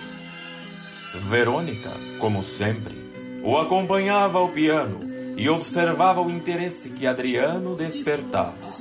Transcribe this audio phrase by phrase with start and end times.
[1.29, 2.95] Verônica, como sempre,
[3.43, 4.99] o acompanhava ao piano
[5.37, 8.71] e observava o interesse que Adriano despertava.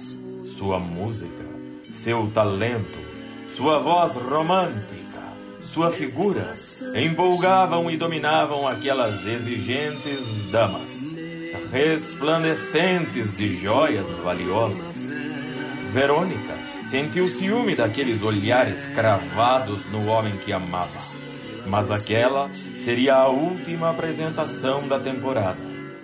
[0.57, 1.48] Sua música
[2.03, 2.97] seu talento,
[3.57, 5.19] sua voz romântica,
[5.63, 6.55] sua figura
[6.95, 10.91] empolgavam e dominavam aquelas exigentes damas,
[11.73, 14.97] resplandecentes de joias valiosas.
[15.93, 16.57] Verônica
[16.89, 21.01] sentiu ciúme daqueles olhares cravados no homem que amava.
[21.67, 22.49] Mas aquela
[22.85, 25.59] seria a última apresentação da temporada.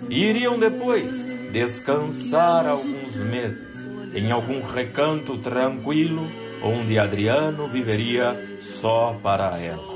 [0.09, 3.74] E iriam depois descansar alguns meses
[4.15, 6.25] em algum recanto tranquilo
[6.63, 9.95] onde Adriano viveria só para ela.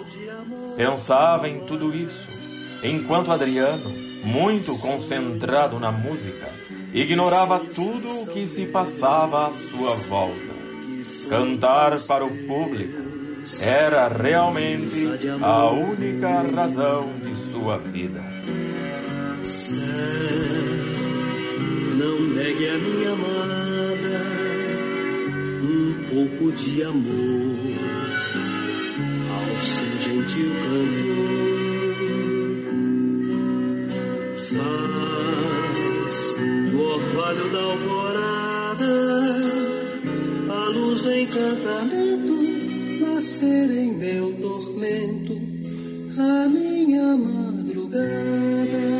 [0.76, 2.28] Pensava em tudo isso,
[2.84, 3.89] enquanto Adriano,
[4.23, 6.50] muito concentrado na música,
[6.94, 10.59] ignorava tudo o que se passava à sua volta.
[11.30, 13.09] Cantar para o público
[13.61, 15.08] era realmente
[15.42, 18.23] a única razão de sua vida.
[21.98, 23.89] Não negue a minha um
[26.10, 27.76] pouco de amor
[29.30, 31.50] ao seu gentil cantor.
[34.50, 36.20] Faz
[36.72, 38.94] do orvalho da alvorada
[40.50, 42.38] a luz do encantamento
[43.02, 45.39] nascer em meu tormento
[46.17, 48.98] a minha madrugada.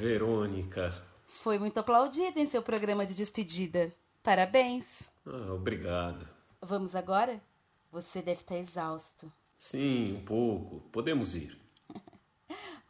[0.00, 0.94] Verônica.
[1.26, 3.94] Foi muito aplaudida em seu programa de despedida.
[4.22, 5.02] Parabéns.
[5.26, 6.26] Ah, obrigado.
[6.58, 7.38] Vamos agora?
[7.92, 9.30] Você deve estar exausto.
[9.58, 10.80] Sim, um pouco.
[10.90, 11.60] Podemos ir.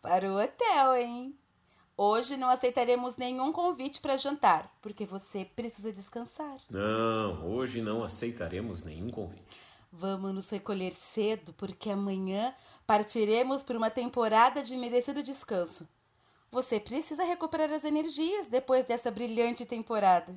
[0.01, 1.37] Para o hotel, hein?
[1.97, 6.59] Hoje não aceitaremos nenhum convite para jantar, porque você precisa descansar.
[6.71, 9.61] Não, hoje não aceitaremos nenhum convite.
[9.93, 12.55] Vamos nos recolher cedo, porque amanhã
[12.87, 15.87] partiremos por uma temporada de merecido descanso.
[16.53, 20.35] Você precisa recuperar as energias depois dessa brilhante temporada.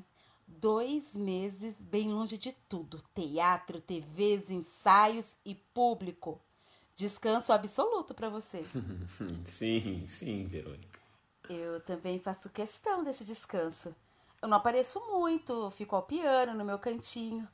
[0.48, 6.40] Dois meses bem longe de tudo: teatro, TVs, ensaios e público.
[6.96, 8.64] Descanso absoluto para você.
[9.46, 11.00] sim, sim, Verônica.
[11.50, 13.96] Eu também faço questão desse descanso.
[14.40, 17.48] Eu não apareço muito, fico ao piano no meu cantinho.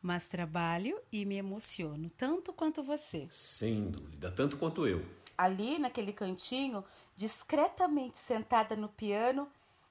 [0.00, 3.26] Mas trabalho e me emociono tanto quanto você.
[3.32, 5.04] Sem dúvida, tanto quanto eu
[5.36, 9.48] ali naquele cantinho, discretamente sentada no piano,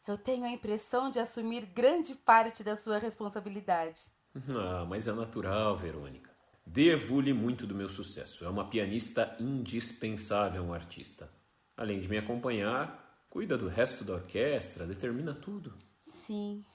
[0.07, 4.03] eu tenho a impressão de assumir grande parte da sua responsabilidade.
[4.49, 6.29] Ah, mas é natural, Verônica.
[6.65, 8.43] Devo-lhe muito do meu sucesso.
[8.43, 11.29] É uma pianista indispensável um artista.
[11.77, 15.73] Além de me acompanhar, cuida do resto da orquestra, determina tudo.
[16.01, 16.65] Sim.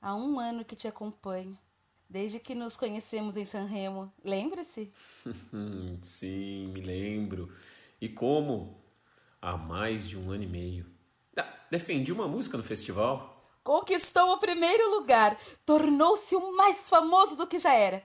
[0.00, 1.58] Há um ano que te acompanho.
[2.08, 4.12] Desde que nos conhecemos em San Remo.
[4.24, 4.92] Lembra-se?
[6.02, 7.52] Sim, me lembro.
[8.00, 8.82] E como?
[9.42, 10.86] Há mais de um ano e meio.
[11.36, 13.44] Ah, defendi uma música no festival.
[13.62, 15.38] Conquistou o primeiro lugar.
[15.66, 18.02] Tornou-se o mais famoso do que já era.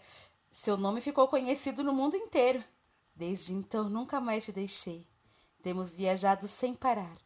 [0.51, 2.63] Seu nome ficou conhecido no mundo inteiro.
[3.15, 5.07] Desde então nunca mais te deixei.
[5.63, 7.17] Temos viajado sem parar.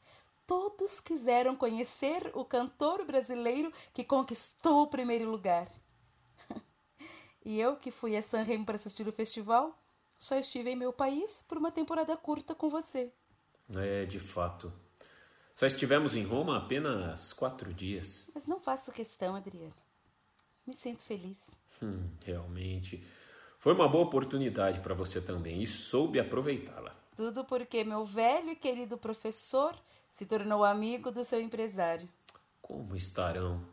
[0.45, 5.67] Todos quiseram conhecer o cantor brasileiro que conquistou o primeiro lugar.
[7.43, 9.75] e eu que fui a San Remo para assistir o festival,
[10.19, 13.09] só estive em meu país por uma temporada curta com você.
[13.73, 14.71] É, de fato.
[15.55, 18.29] Só estivemos em Roma apenas quatro dias.
[18.35, 19.73] Mas não faço questão, Adriano.
[20.67, 21.51] Me sinto feliz.
[21.81, 23.03] Hum, realmente.
[23.57, 26.95] Foi uma boa oportunidade para você também e soube aproveitá-la.
[27.15, 29.75] Tudo porque meu velho e querido professor
[30.11, 32.07] se tornou amigo do seu empresário.
[32.61, 33.65] Como estarão?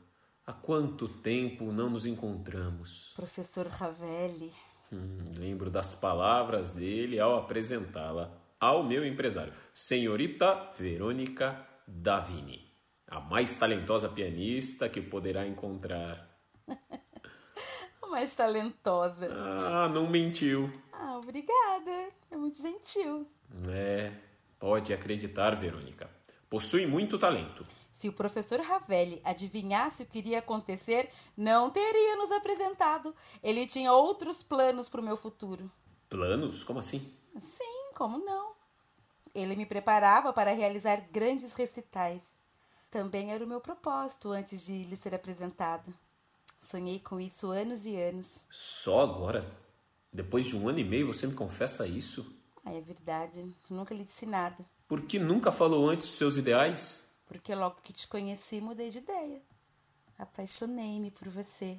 [0.46, 3.12] Há quanto tempo não nos encontramos?
[3.16, 4.52] Professor Ravelli.
[4.92, 12.72] Hum, lembro das palavras dele ao apresentá-la ao meu empresário, senhorita Verônica Davini,
[13.06, 16.28] a mais talentosa pianista que poderá encontrar.
[18.02, 19.28] a mais talentosa.
[19.30, 20.70] Ah, não mentiu.
[20.92, 22.08] Ah, obrigada.
[22.30, 23.28] É muito gentil.
[23.68, 24.12] É,
[24.58, 26.15] pode acreditar, Verônica.
[26.48, 27.66] Possui muito talento.
[27.93, 33.14] Se o professor Ravelli adivinhasse o que iria acontecer, não teria nos apresentado.
[33.43, 35.70] Ele tinha outros planos para o meu futuro.
[36.08, 36.62] Planos?
[36.62, 37.12] Como assim?
[37.38, 38.52] Sim, como não?
[39.34, 42.22] Ele me preparava para realizar grandes recitais.
[42.90, 45.93] Também era o meu propósito antes de lhe ser apresentado.
[46.60, 48.44] Sonhei com isso anos e anos.
[48.50, 49.50] Só agora?
[50.12, 52.34] Depois de um ano e meio você me confessa isso?
[52.64, 53.44] Ah, é verdade.
[53.69, 54.64] Nunca lhe disse nada.
[54.88, 57.06] Por que nunca falou antes dos seus ideais?
[57.26, 59.42] porque logo que te conheci mudei de ideia.
[60.18, 61.78] Apaixonei-me por você.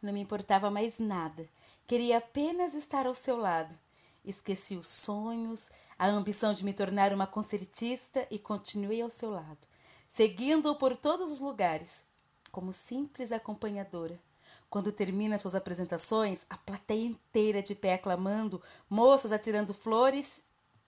[0.00, 1.48] Não me importava mais nada.
[1.86, 3.76] Queria apenas estar ao seu lado.
[4.24, 9.66] Esqueci os sonhos, a ambição de me tornar uma concertista e continuei ao seu lado,
[10.06, 12.04] seguindo-o por todos os lugares,
[12.52, 14.20] como simples acompanhadora.
[14.68, 20.42] Quando termina suas apresentações, a plateia inteira de pé aclamando, moças atirando flores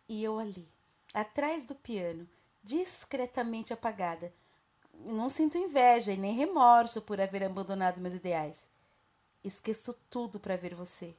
[0.06, 0.68] e eu ali,
[1.12, 2.28] atrás do piano,
[2.62, 4.32] discretamente apagada.
[5.06, 8.68] Não sinto inveja e nem remorso por haver abandonado meus ideais.
[9.42, 11.14] Esqueço tudo para ver você.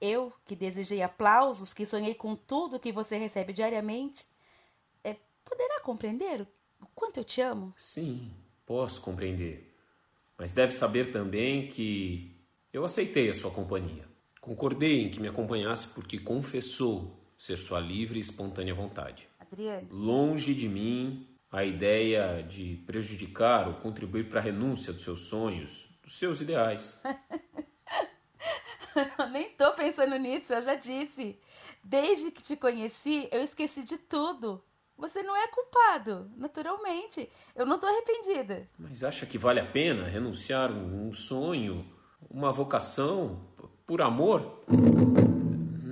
[0.00, 4.26] Eu, que desejei aplausos, que sonhei com tudo que você recebe diariamente,
[5.04, 6.46] é, poderá compreender
[6.80, 7.72] o quanto eu te amo?
[7.78, 8.32] Sim,
[8.66, 9.72] posso compreender.
[10.36, 12.36] Mas deve saber também que
[12.72, 14.06] eu aceitei a sua companhia.
[14.40, 19.28] Concordei em que me acompanhasse porque confessou ser sua livre e espontânea vontade.
[19.38, 19.88] Adriane?
[19.90, 25.88] Longe de mim a ideia de prejudicar ou contribuir para a renúncia dos seus sonhos,
[26.02, 27.00] dos seus ideais.
[29.20, 31.38] eu nem tô pensando nisso, eu já disse.
[31.82, 34.60] Desde que te conheci, eu esqueci de tudo.
[34.98, 37.30] Você não é culpado, naturalmente.
[37.54, 38.68] Eu não tô arrependida.
[38.76, 41.88] Mas acha que vale a pena renunciar um sonho,
[42.28, 43.46] uma vocação,
[43.86, 44.60] por amor?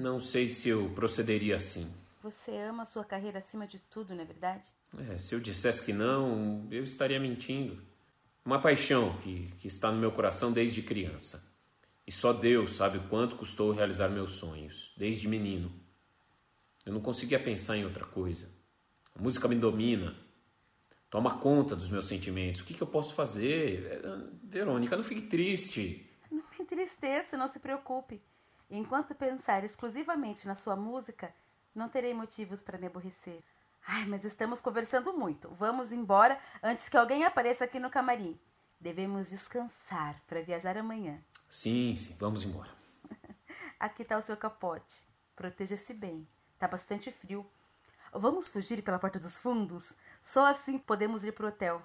[0.02, 1.88] Não sei se eu procederia assim.
[2.25, 4.69] Você ama a sua carreira acima de tudo, não é verdade?
[5.08, 7.81] É, se eu dissesse que não, eu estaria mentindo.
[8.44, 11.49] Uma paixão que, que está no meu coração desde criança.
[12.04, 15.72] E só Deus sabe o quanto custou realizar meus sonhos, desde menino.
[16.84, 18.50] Eu não conseguia pensar em outra coisa.
[19.14, 20.16] A música me domina,
[21.08, 22.60] toma conta dos meus sentimentos.
[22.60, 23.84] O que, que eu posso fazer?
[23.84, 24.02] É,
[24.43, 26.10] Verônica, não fique triste.
[26.28, 28.20] Não me entristeça, não se preocupe.
[28.74, 31.30] Enquanto pensar exclusivamente na sua música,
[31.74, 33.44] não terei motivos para me aborrecer.
[33.86, 35.50] Ai, mas estamos conversando muito.
[35.58, 38.40] Vamos embora antes que alguém apareça aqui no camarim.
[38.80, 41.22] Devemos descansar para viajar amanhã.
[41.50, 42.70] Sim, sim, vamos embora.
[43.78, 45.06] aqui está o seu capote.
[45.36, 46.26] Proteja-se bem.
[46.58, 47.44] Tá bastante frio.
[48.10, 49.92] Vamos fugir pela porta dos fundos?
[50.22, 51.82] Só assim podemos ir pro hotel.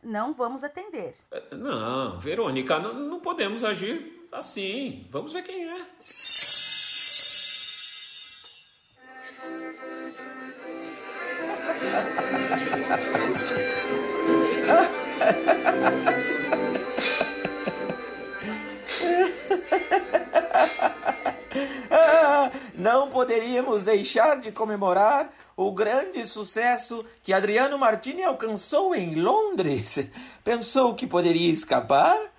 [0.00, 1.16] Não vamos atender.
[1.32, 5.06] É, não, Verônica, não, não podemos agir assim.
[5.10, 5.86] Vamos ver quem é.
[22.76, 30.00] não poderíamos deixar de comemorar o grande sucesso que Adriano Martini alcançou em Londres.
[30.42, 32.33] Pensou que poderia escapar?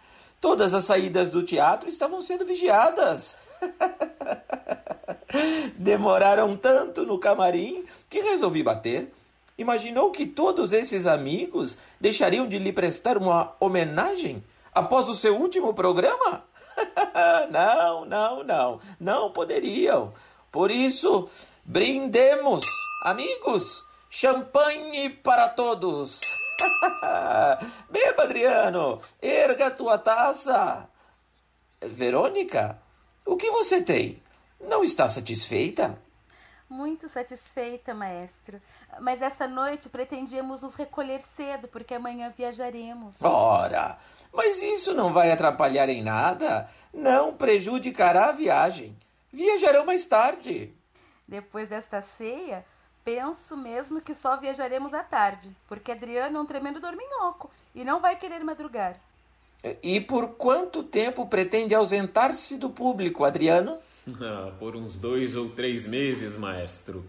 [0.45, 3.35] Todas as saídas do teatro estavam sendo vigiadas.
[5.75, 9.11] Demoraram tanto no camarim que resolvi bater.
[9.57, 15.73] Imaginou que todos esses amigos deixariam de lhe prestar uma homenagem após o seu último
[15.73, 16.43] programa?
[17.49, 20.13] não, não, não, não poderiam.
[20.51, 21.27] Por isso,
[21.65, 22.63] brindemos,
[23.01, 26.21] amigos, champanhe para todos.
[27.89, 30.87] Beba, Adriano, erga tua taça.
[31.81, 32.79] Verônica,
[33.25, 34.21] o que você tem?
[34.59, 35.97] Não está satisfeita?
[36.69, 38.59] Muito satisfeita, maestro.
[38.99, 43.21] Mas esta noite pretendíamos nos recolher cedo, porque amanhã viajaremos.
[43.21, 43.97] Ora,
[44.33, 46.67] mas isso não vai atrapalhar em nada.
[46.91, 48.97] Não prejudicará a viagem.
[49.31, 50.73] Viajarão mais tarde.
[51.27, 52.65] Depois desta ceia,
[53.05, 57.99] penso mesmo que só viajaremos à tarde, porque Adriano é um tremendo dorminhoco e não
[57.99, 58.99] vai querer madrugar.
[59.81, 63.77] E por quanto tempo pretende ausentar-se do público, Adriano?
[64.21, 67.03] Ah, por uns dois ou três meses, maestro.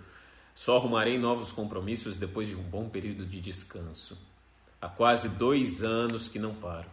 [0.54, 4.16] Só arrumarei novos compromissos depois de um bom período de descanso.
[4.80, 6.88] Há quase dois anos que não paro.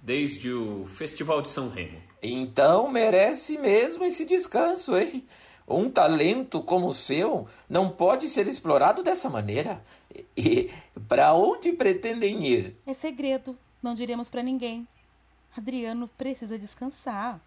[0.00, 2.00] desde o Festival de São Remo.
[2.22, 5.26] Então merece mesmo esse descanso, hein?
[5.68, 9.84] Um talento como o seu não pode ser explorado dessa maneira.
[10.34, 10.70] E
[11.06, 12.74] para onde pretendem ir?
[12.86, 14.88] É segredo, não diremos para ninguém.
[15.54, 17.38] Adriano precisa descansar.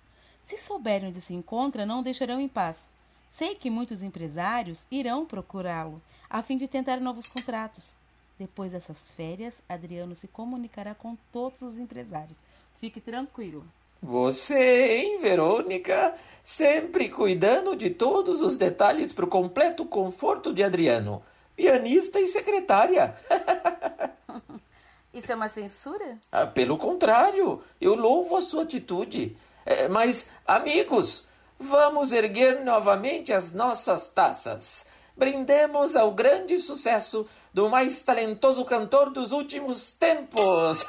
[0.43, 2.89] Se souberem onde se encontra, não o deixarão em paz.
[3.29, 7.95] Sei que muitos empresários irão procurá-lo a fim de tentar novos contratos.
[8.37, 12.37] Depois dessas férias, Adriano se comunicará com todos os empresários.
[12.79, 13.65] Fique tranquilo.
[14.01, 16.15] Você, hein, Verônica?
[16.43, 21.21] Sempre cuidando de todos os detalhes para o completo conforto de Adriano,
[21.55, 23.15] pianista e secretária.
[25.13, 26.17] Isso é uma censura?
[26.31, 29.37] Ah, pelo contrário, eu louvo a sua atitude.
[29.63, 31.27] É, mas, amigos,
[31.59, 34.83] vamos erguer novamente as nossas taças.
[35.21, 40.83] Brindemos ao grande sucesso do mais talentoso cantor dos últimos tempos.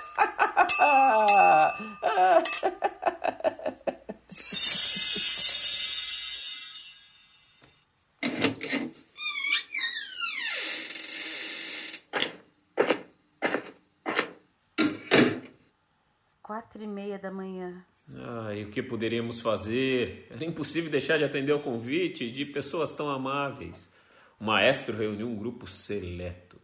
[16.43, 17.85] Quatro e meia da manhã.
[18.17, 20.27] Ah, e o que poderíamos fazer?
[20.31, 23.93] Era impossível deixar de atender ao convite de pessoas tão amáveis.
[24.42, 26.61] O maestro reuniu um grupo seleto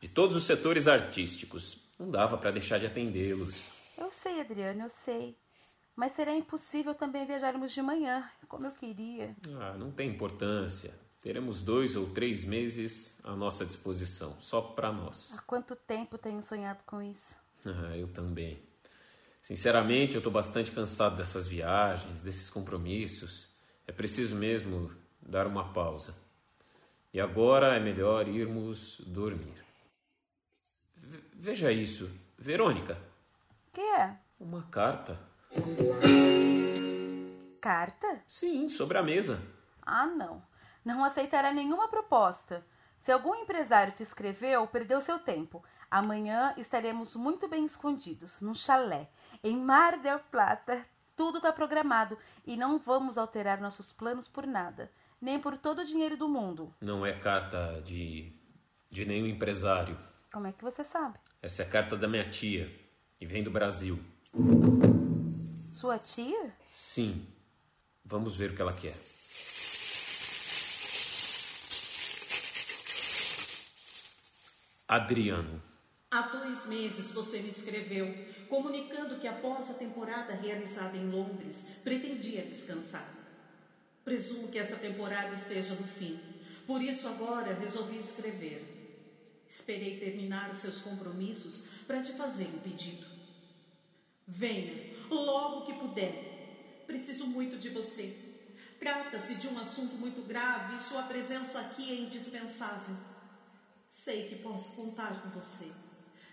[0.00, 1.76] de todos os setores artísticos.
[1.98, 3.68] Não dava para deixar de atendê-los.
[3.98, 5.36] Eu sei, Adriano, eu sei.
[5.94, 9.36] Mas será impossível também viajarmos de manhã, como eu queria.
[9.60, 10.94] Ah, não tem importância.
[11.20, 15.34] Teremos dois ou três meses à nossa disposição, só para nós.
[15.36, 17.36] Há quanto tempo tenho sonhado com isso?
[17.66, 18.62] Ah, eu também.
[19.42, 23.54] Sinceramente, eu estou bastante cansado dessas viagens, desses compromissos.
[23.86, 26.29] É preciso mesmo dar uma pausa.
[27.12, 29.64] E agora é melhor irmos dormir.
[31.34, 32.96] Veja isso, Verônica.
[33.72, 34.16] Que é?
[34.38, 35.18] Uma carta.
[37.60, 38.22] Carta?
[38.28, 39.42] Sim, sobre a mesa.
[39.82, 40.42] Ah, não.
[40.84, 42.64] Não aceitará nenhuma proposta.
[42.98, 45.64] Se algum empresário te escreveu, perdeu seu tempo.
[45.90, 49.10] Amanhã estaremos muito bem escondidos, num chalé,
[49.42, 50.86] em Mar del Plata.
[51.16, 55.84] Tudo está programado e não vamos alterar nossos planos por nada, nem por todo o
[55.84, 56.74] dinheiro do mundo.
[56.80, 58.32] Não é carta de,
[58.90, 59.98] de nenhum empresário.
[60.32, 61.18] Como é que você sabe?
[61.42, 62.70] Essa é a carta da minha tia
[63.20, 63.98] e vem do Brasil.
[65.70, 66.54] Sua tia?
[66.72, 67.26] Sim.
[68.04, 68.96] Vamos ver o que ela quer.
[74.88, 75.62] Adriano.
[76.10, 78.12] Há dois meses você me escreveu
[78.48, 83.19] comunicando que após a temporada realizada em Londres pretendia descansar.
[84.04, 86.18] Presumo que esta temporada esteja no fim,
[86.66, 88.78] por isso agora resolvi escrever.
[89.48, 93.04] Esperei terminar seus compromissos para te fazer um pedido.
[94.26, 96.84] Venha, logo que puder.
[96.86, 98.16] Preciso muito de você.
[98.78, 102.96] Trata-se de um assunto muito grave e sua presença aqui é indispensável.
[103.90, 105.70] Sei que posso contar com você.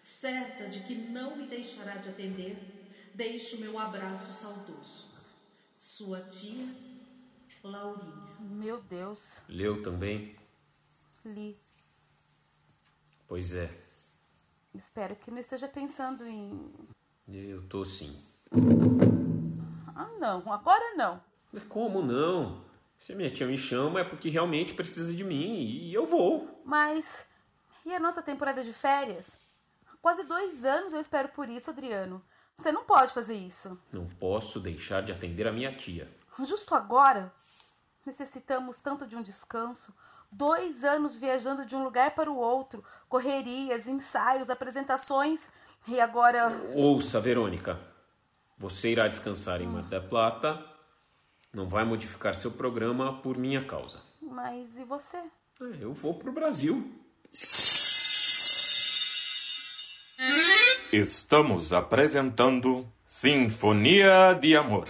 [0.03, 2.55] Certa de que não me deixará de atender,
[3.13, 5.07] deixo meu abraço saudoso.
[5.77, 6.65] Sua tia,
[7.67, 8.23] Laurinha.
[8.39, 9.41] Meu Deus.
[9.49, 10.35] Leu também?
[11.25, 11.59] Li.
[13.27, 13.69] Pois é.
[14.73, 16.71] Espero que não esteja pensando em.
[17.27, 18.23] Eu tô sim.
[19.95, 20.51] Ah, não.
[20.51, 21.21] Agora não.
[21.67, 22.63] Como não?
[22.97, 26.61] Se a minha tia me chama é porque realmente precisa de mim e eu vou.
[26.63, 27.27] Mas.
[27.85, 29.37] E a nossa temporada de férias?
[29.91, 32.23] Há quase dois anos eu espero por isso, Adriano.
[32.55, 33.79] Você não pode fazer isso.
[33.91, 36.09] Não posso deixar de atender a minha tia.
[36.39, 37.33] Justo agora?
[38.07, 39.93] Necessitamos tanto de um descanso.
[40.31, 45.49] Dois anos viajando de um lugar para o outro, correrias, ensaios, apresentações.
[45.85, 46.49] E agora.
[46.73, 47.77] Ouça, Verônica.
[48.57, 50.63] Você irá descansar em Mar del Plata.
[51.53, 53.99] Não vai modificar seu programa por minha causa.
[54.21, 55.17] Mas e você?
[55.17, 56.89] É, eu vou para o Brasil.
[60.93, 64.87] Estamos apresentando Sinfonia de Amor.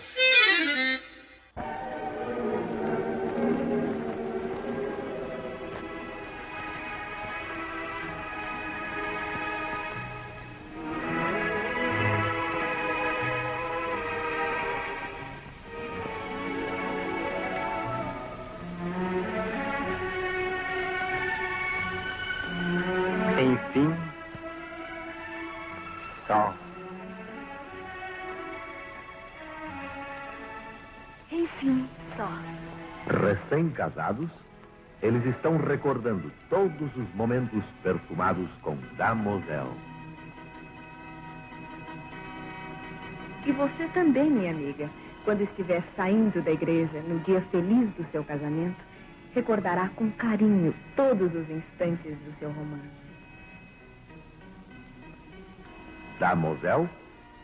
[23.39, 23.95] Enfim,
[26.25, 26.55] só.
[31.31, 32.27] Enfim, só.
[33.05, 34.27] Recém-casados,
[35.03, 39.71] eles estão recordando todos os momentos perfumados com Damosel.
[43.45, 44.89] E você também, minha amiga,
[45.23, 48.83] quando estiver saindo da igreja no dia feliz do seu casamento,
[49.35, 53.06] recordará com carinho todos os instantes do seu romance.
[56.19, 56.89] Damosel,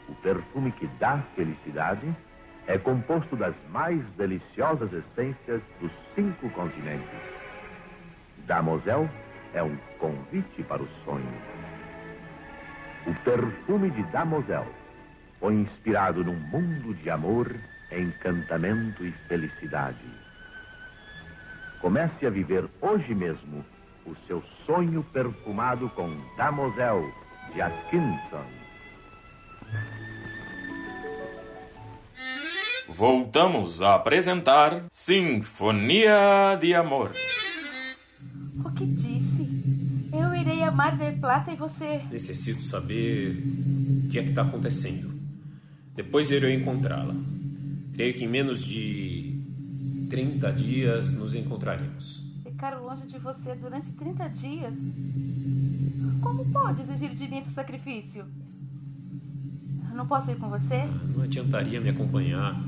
[0.10, 2.14] o perfume que dá felicidade,
[2.68, 7.08] é composto das mais deliciosas essências dos cinco continentes.
[8.48, 9.10] Damosel
[9.54, 11.34] é um convite para o sonho.
[13.06, 14.66] O perfume de Damosel
[15.40, 17.54] foi inspirado num mundo de amor,
[17.92, 20.06] encantamento e felicidade.
[21.82, 23.64] Comece a viver hoje mesmo
[24.06, 27.04] o seu sonho perfumado com Damosel
[27.54, 28.63] de Atkinson.
[32.90, 37.14] Voltamos a apresentar Sinfonia de Amor.
[38.64, 39.48] O que disse?
[40.12, 42.02] Eu irei a Mar del Plata e você.
[42.12, 43.38] Necessito saber
[44.06, 45.12] o que é que está acontecendo.
[45.96, 47.16] Depois irei encontrá-la.
[47.94, 49.42] Creio que em menos de
[50.10, 52.22] 30 dias nos encontraremos.
[52.44, 54.76] Ficar longe de você durante 30 dias?
[56.22, 58.26] Como pode exigir de mim esse sacrifício?
[59.94, 60.86] Não posso ir com você?
[61.16, 62.60] Não adiantaria me acompanhar.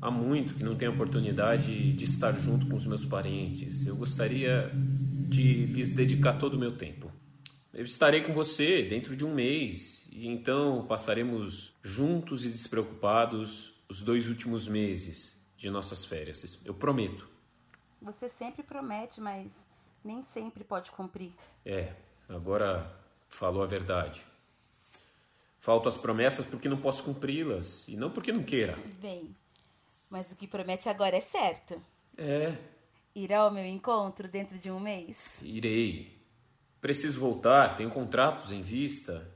[0.00, 3.84] Há muito que não tenho oportunidade de estar junto com os meus parentes.
[3.84, 7.10] Eu gostaria de lhes dedicar todo o meu tempo.
[7.74, 14.00] Eu estarei com você dentro de um mês e então passaremos juntos e despreocupados os
[14.00, 16.60] dois últimos meses de nossas férias.
[16.64, 17.28] Eu prometo.
[18.00, 19.66] Você sempre promete, mas
[20.04, 21.32] nem sempre pode cumprir.
[21.64, 21.92] É,
[22.28, 22.90] agora
[23.28, 24.24] falou a verdade.
[25.66, 28.78] Faltam as promessas porque não posso cumpri-las e não porque não queira.
[29.00, 29.34] Bem,
[30.08, 31.82] mas o que promete agora é certo.
[32.16, 32.56] É,
[33.12, 35.40] Irá ao meu encontro dentro de um mês?
[35.42, 36.16] irei.
[36.80, 39.28] Preciso voltar, tenho contratos em vista.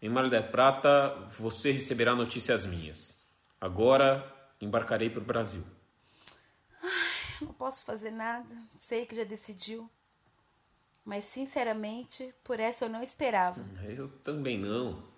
[0.00, 3.14] Em Mar del Prata você receberá notícias minhas.
[3.60, 5.62] Agora embarcarei para o Brasil.
[7.38, 8.56] Não posso fazer nada.
[8.78, 9.90] Sei que já decidiu.
[11.04, 13.62] Mas, sinceramente, por essa eu não esperava.
[13.86, 15.14] Eu também não.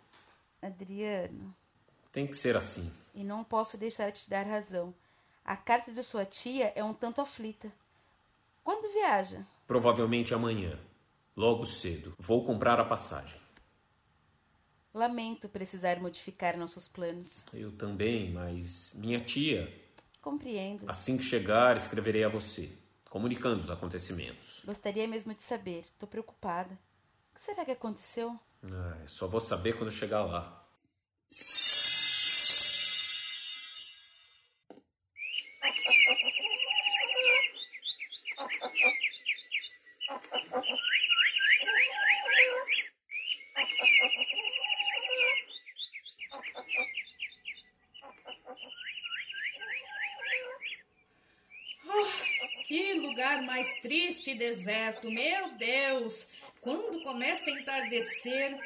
[0.61, 1.55] Adriano,
[2.13, 2.93] Tem que ser assim.
[3.15, 4.95] e não posso deixar de te dar razão.
[5.45, 7.73] A carta de sua tia é um tanto aflita.
[8.65, 9.47] Quando viaja?
[9.67, 10.79] Provavelmente amanhã,
[11.37, 13.39] logo cedo, vou comprar a passagem.
[14.93, 17.45] Lamento precisar modificar nossos planos.
[17.53, 19.73] Eu também, mas minha tia,
[20.21, 20.85] Compreendo.
[20.91, 22.71] assim que chegar, escreverei a você,
[23.09, 24.61] comunicando os acontecimentos.
[24.65, 25.85] Gostaria mesmo de saber.
[25.99, 26.75] Tô preocupada.
[27.31, 28.39] O que será que aconteceu?
[28.65, 30.59] Ah, só vou saber quando chegar lá.
[52.67, 56.29] Que lugar mais triste e deserto, meu Deus!
[56.61, 58.59] Quando começa a entardecer,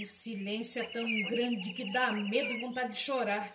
[0.00, 3.52] o silêncio é tão grande que dá medo e vontade de chorar.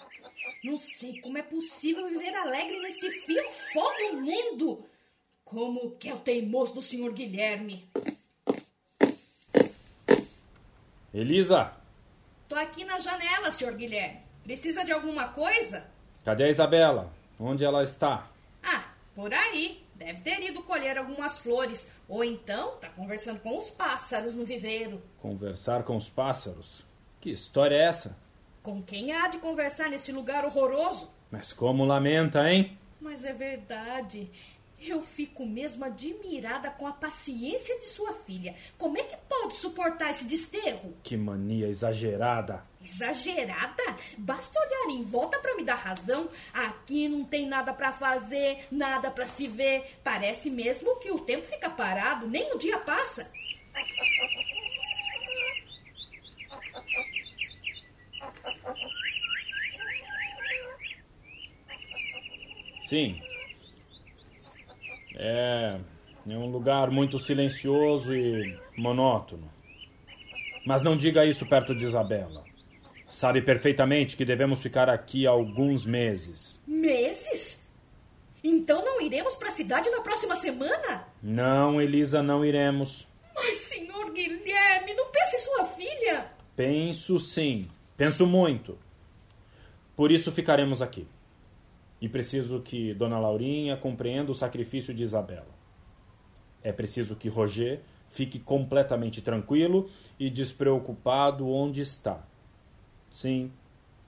[0.63, 4.85] Não sei como é possível viver alegre nesse fio fó do mundo.
[5.43, 7.87] Como que é o teimoso do senhor Guilherme.
[11.13, 11.73] Elisa,
[12.49, 14.19] Tô aqui na janela, senhor Guilherme.
[14.43, 15.87] Precisa de alguma coisa?
[16.25, 17.11] cadê a Isabela?
[17.39, 18.29] Onde ela está?
[18.63, 19.83] Ah, por aí.
[20.03, 21.87] Deve ter ido colher algumas flores.
[22.09, 25.01] Ou então tá conversando com os pássaros no viveiro.
[25.21, 26.83] Conversar com os pássaros?
[27.21, 28.17] Que história é essa?
[28.61, 31.09] Com quem há de conversar nesse lugar horroroso?
[31.31, 32.77] Mas como lamenta, hein?
[32.99, 34.29] Mas é verdade.
[34.85, 38.53] Eu fico mesmo admirada com a paciência de sua filha.
[38.77, 40.93] Como é que pode suportar esse desterro?
[41.01, 42.65] Que mania exagerada.
[42.83, 43.81] Exagerada?
[44.17, 46.29] Basta olhar em volta para me dar razão.
[46.53, 49.99] Aqui não tem nada para fazer, nada para se ver.
[50.03, 53.31] Parece mesmo que o tempo fica parado, nem o dia passa.
[62.89, 63.32] Sim.
[65.15, 65.79] É.
[66.25, 69.51] É um lugar muito silencioso e monótono.
[70.65, 72.45] Mas não diga isso perto de Isabela.
[73.09, 76.59] Sabe perfeitamente que devemos ficar aqui alguns meses.
[76.65, 77.69] Meses?
[78.43, 81.05] Então não iremos para a cidade na próxima semana?
[81.21, 83.07] Não, Elisa, não iremos.
[83.35, 86.25] Mas, senhor Guilherme, não pense em sua filha.
[86.55, 87.69] Penso sim.
[87.97, 88.77] Penso muito.
[89.95, 91.07] Por isso ficaremos aqui.
[92.03, 95.47] E preciso que Dona Laurinha compreenda o sacrifício de Isabela.
[96.61, 99.89] É preciso que Roger fique completamente tranquilo
[100.19, 102.21] e despreocupado onde está.
[103.09, 103.49] Sim,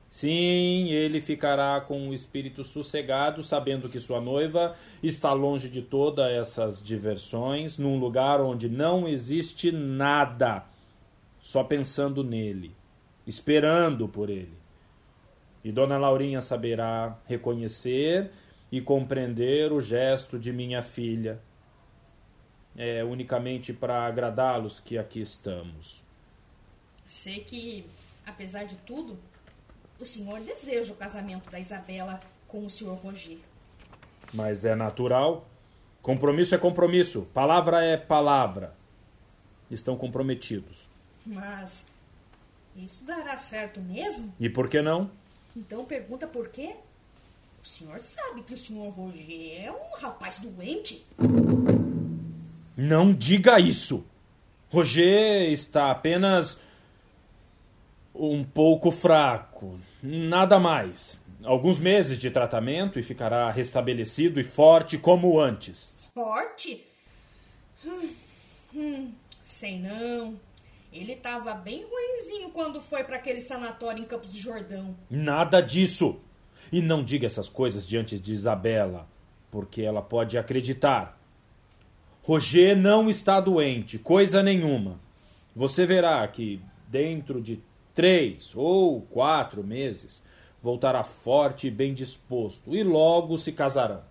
[0.10, 6.30] Sim, ele ficará com o espírito sossegado, sabendo que sua noiva está longe de todas
[6.32, 10.66] essas diversões, num lugar onde não existe nada,
[11.40, 12.76] só pensando nele,
[13.26, 14.65] esperando por ele.
[15.66, 18.30] E Dona Laurinha saberá reconhecer
[18.72, 21.42] e compreender o gesto de minha filha.
[22.78, 26.04] É unicamente para agradá-los que aqui estamos.
[27.08, 27.84] Sei que,
[28.28, 29.18] apesar de tudo,
[30.00, 33.40] o senhor deseja o casamento da Isabela com o senhor Roger.
[34.32, 35.48] Mas é natural.
[36.00, 38.76] Compromisso é compromisso, palavra é palavra.
[39.72, 40.88] Estão comprometidos.
[41.26, 41.88] Mas
[42.76, 44.32] isso dará certo mesmo?
[44.40, 45.10] E por que não?
[45.56, 46.76] Então pergunta por quê?
[47.64, 51.06] O senhor sabe que o senhor Roger é um rapaz doente?
[52.76, 54.06] Não diga isso.
[54.70, 56.60] Roger está apenas
[58.14, 61.20] um pouco fraco, nada mais.
[61.44, 65.94] Alguns meses de tratamento e ficará restabelecido e forte como antes.
[66.14, 66.86] Forte?
[67.86, 68.10] Hum,
[68.74, 69.12] hum,
[69.44, 70.40] sei não.
[70.96, 74.96] Ele estava bem ruinzinho quando foi para aquele sanatório em Campos de Jordão.
[75.10, 76.22] Nada disso.
[76.72, 79.06] E não diga essas coisas diante de Isabela,
[79.52, 81.20] porque ela pode acreditar.
[82.24, 84.98] Roger não está doente, coisa nenhuma.
[85.54, 87.62] Você verá que dentro de
[87.94, 90.24] três ou quatro meses
[90.64, 94.02] voltará forte e bem disposto, e logo se casarão.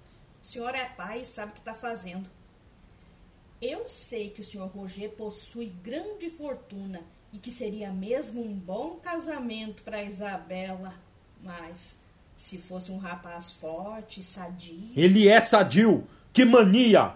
[0.43, 2.31] O senhor é pai e sabe o que está fazendo.
[3.61, 7.01] Eu sei que o senhor Roger possui grande fortuna
[7.33, 10.95] e que seria mesmo um bom casamento para Isabela,
[11.43, 11.99] mas
[12.37, 14.93] se fosse um rapaz forte, sadio.
[14.97, 16.07] Ele é sadio!
[16.33, 17.15] Que mania!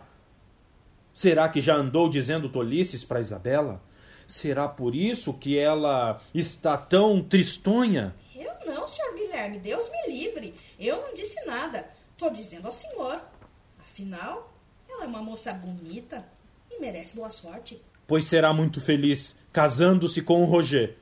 [1.15, 3.83] Será que já andou dizendo tolices para Isabela?
[4.27, 8.15] Será por isso que ela está tão tristonha?
[8.35, 10.55] Eu não, senhor Guilherme, Deus me livre.
[10.79, 11.91] Eu não disse nada.
[12.13, 13.21] Estou dizendo ao senhor.
[13.81, 14.53] Afinal,
[14.99, 16.27] ela é uma moça bonita
[16.69, 17.81] e merece boa sorte.
[18.07, 20.97] Pois será muito feliz casando-se com o Roger.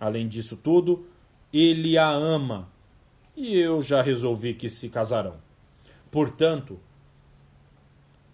[0.00, 1.06] Além disso tudo,
[1.52, 2.70] ele a ama.
[3.36, 5.36] E eu já resolvi que se casarão.
[6.10, 6.80] Portanto,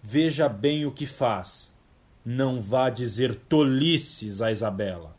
[0.01, 1.71] veja bem o que faz
[2.23, 5.15] não vá dizer tolices a Isabela.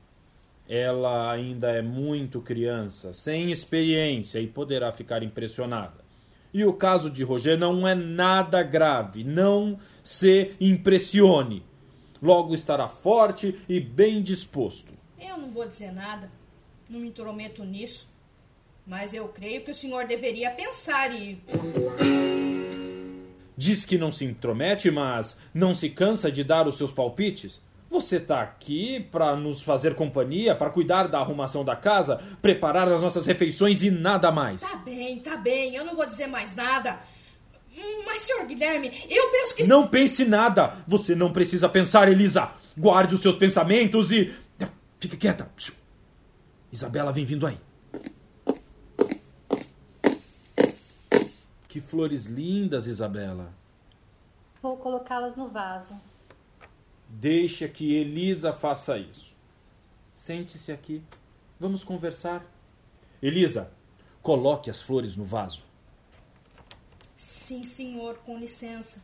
[0.69, 6.02] Ela ainda é muito criança, sem experiência e poderá ficar impressionada.
[6.53, 11.65] E o caso de Roger não é nada grave, não se impressione.
[12.21, 14.93] Logo estará forte e bem disposto.
[15.19, 16.31] Eu não vou dizer nada,
[16.89, 18.09] não me intrometo nisso,
[18.87, 21.43] mas eu creio que o senhor deveria pensar e
[23.57, 27.61] Diz que não se intromete, mas não se cansa de dar os seus palpites?
[27.93, 33.03] Você está aqui para nos fazer companhia, para cuidar da arrumação da casa, preparar as
[33.03, 34.63] nossas refeições e nada mais.
[34.63, 37.01] Tá bem, tá bem, eu não vou dizer mais nada.
[38.07, 39.65] Mas, senhor Guilherme, eu penso que.
[39.65, 40.75] Não pense nada!
[40.89, 42.51] Você não precisa pensar, Elisa!
[42.79, 44.35] Guarde os seus pensamentos e.
[44.99, 45.51] Fique quieta!
[46.73, 47.59] Isabela vem vindo aí.
[51.69, 53.53] Que flores lindas, Isabela.
[54.63, 55.95] Vou colocá-las no vaso.
[57.15, 59.37] Deixa que Elisa faça isso.
[60.11, 61.03] Sente-se aqui.
[61.61, 62.43] Vamos conversar.
[63.21, 63.71] Elisa,
[64.23, 65.63] coloque as flores no vaso.
[67.15, 69.03] Sim, senhor, com licença.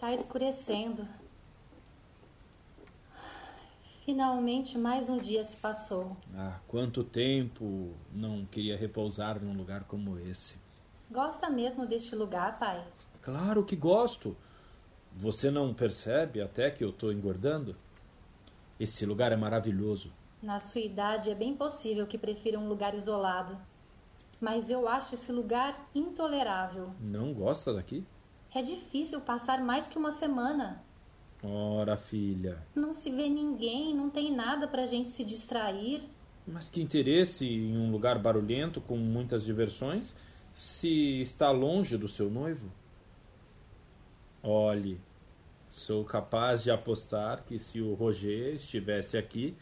[0.00, 1.06] Tá escurecendo.
[4.06, 6.16] Finalmente mais um dia se passou.
[6.34, 10.56] Ah, quanto tempo não queria repousar num lugar como esse.
[11.10, 12.82] Gosta mesmo deste lugar, pai?
[13.22, 14.36] Claro que gosto.
[15.12, 17.76] Você não percebe até que eu estou engordando?
[18.78, 20.12] Esse lugar é maravilhoso.
[20.42, 23.56] Na sua idade é bem possível que prefira um lugar isolado.
[24.40, 26.90] Mas eu acho esse lugar intolerável.
[27.00, 28.04] Não gosta daqui?
[28.54, 30.82] É difícil passar mais que uma semana.
[31.42, 32.58] Ora, filha.
[32.74, 36.02] Não se vê ninguém, não tem nada pra gente se distrair.
[36.46, 40.14] Mas que interesse em um lugar barulhento com muitas diversões
[40.56, 42.72] se está longe do seu noivo?
[44.42, 44.98] Olhe,
[45.68, 49.54] sou capaz de apostar que se o Roger estivesse aqui,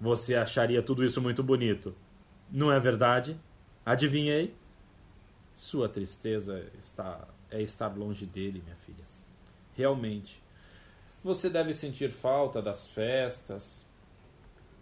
[0.00, 1.96] você acharia tudo isso muito bonito.
[2.48, 3.36] Não é verdade?
[3.84, 4.54] Adivinhei?
[5.52, 9.04] Sua tristeza está é estar longe dele, minha filha.
[9.76, 10.40] Realmente,
[11.24, 13.84] você deve sentir falta das festas,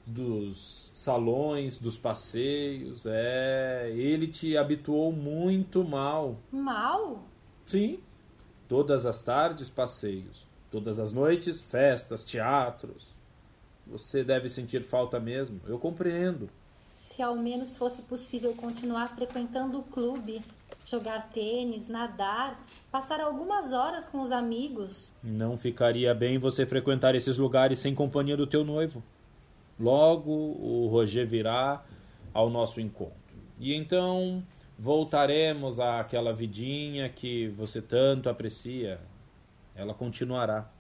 [0.08, 3.04] dos salões, dos passeios.
[3.06, 6.36] É, ele te habituou muito mal.
[6.50, 7.22] Mal?
[7.66, 8.00] Sim.
[8.66, 10.46] Todas as tardes, passeios.
[10.70, 13.06] Todas as noites, festas, teatros.
[13.86, 15.60] Você deve sentir falta mesmo.
[15.66, 16.48] Eu compreendo.
[16.94, 20.42] Se ao menos fosse possível continuar frequentando o clube,
[20.84, 22.58] jogar tênis, nadar,
[22.90, 25.10] passar algumas horas com os amigos.
[25.22, 29.02] Não ficaria bem você frequentar esses lugares sem companhia do teu noivo.
[29.78, 31.84] Logo o Roger virá
[32.32, 33.14] ao nosso encontro.
[33.58, 34.42] E então
[34.78, 39.00] voltaremos àquela vidinha que você tanto aprecia.
[39.74, 40.70] Ela continuará.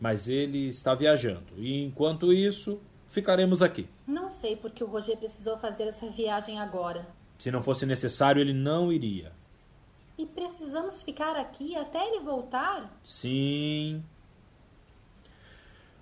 [0.00, 1.54] Mas ele está viajando.
[1.56, 3.88] E enquanto isso, ficaremos aqui.
[4.06, 7.06] Não sei por que o Roger precisou fazer essa viagem agora.
[7.38, 9.32] Se não fosse necessário, ele não iria.
[10.18, 12.90] E precisamos ficar aqui até ele voltar?
[13.02, 14.02] Sim.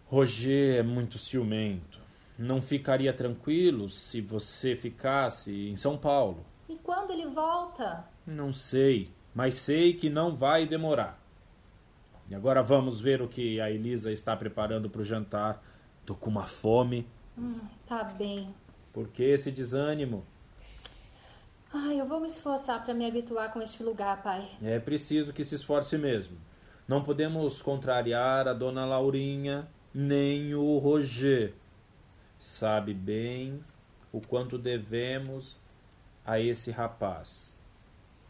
[0.06, 2.03] Roger é muito ciumento.
[2.36, 6.44] Não ficaria tranquilo se você ficasse em São Paulo.
[6.68, 8.04] E quando ele volta?
[8.26, 11.20] Não sei, mas sei que não vai demorar.
[12.28, 15.62] E agora vamos ver o que a Elisa está preparando para o jantar.
[16.04, 17.06] Tô com uma fome.
[17.38, 18.54] Hum, tá bem.
[18.92, 20.24] Por que esse desânimo?
[21.72, 24.48] Ai, eu vou me esforçar para me habituar com este lugar, pai.
[24.62, 26.36] É preciso que se esforce mesmo.
[26.86, 31.52] Não podemos contrariar a dona Laurinha nem o Roger.
[32.44, 33.64] Sabe bem
[34.12, 35.56] o quanto devemos
[36.24, 37.56] a esse rapaz.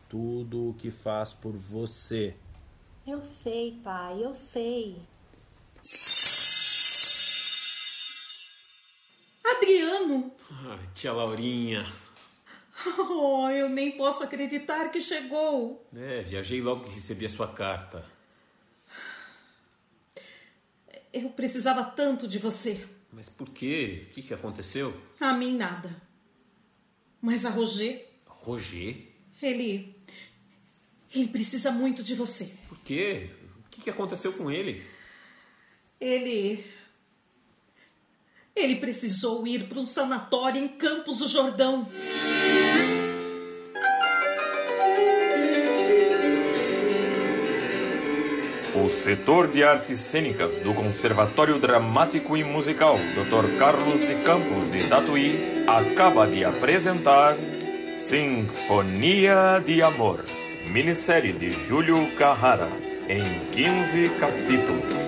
[0.09, 2.35] Tudo o que faz por você.
[3.07, 4.97] Eu sei, pai, eu sei.
[9.45, 10.33] Adriano!
[10.49, 11.85] Ai, tia Laurinha.
[13.11, 15.87] Oh, eu nem posso acreditar que chegou.
[15.95, 18.07] É, viajei logo que recebi a sua carta.
[21.13, 22.89] Eu precisava tanto de você.
[23.15, 24.09] Mas por quê?
[24.11, 24.93] O que, que aconteceu?
[25.21, 26.03] A mim nada.
[27.23, 28.05] Mas a Roger.
[28.27, 28.97] Roger?
[29.41, 29.95] Ele.
[31.15, 32.53] Ele precisa muito de você.
[32.69, 33.31] Por quê?
[33.67, 34.85] O que, que aconteceu com ele?
[36.01, 36.67] Ele.
[38.55, 41.89] Ele precisou ir para um sanatório em Campos do Jordão.
[48.85, 53.59] O setor de artes cênicas do Conservatório Dramático e Musical Dr.
[53.59, 57.35] Carlos de Campos de Tatuí acaba de apresentar
[58.01, 60.27] Sinfonia de Amor,
[60.67, 62.69] minissérie de Júlio Carrara,
[63.09, 65.04] em 15 capítulos.